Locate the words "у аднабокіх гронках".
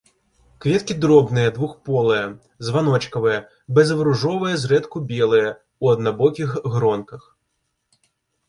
5.87-7.21